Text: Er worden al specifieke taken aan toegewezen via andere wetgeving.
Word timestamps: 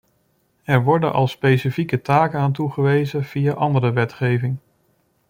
Er 0.63 0.83
worden 0.83 1.13
al 1.13 1.27
specifieke 1.27 2.01
taken 2.01 2.39
aan 2.39 2.51
toegewezen 2.51 3.23
via 3.23 3.53
andere 3.53 3.91
wetgeving. 3.91 4.57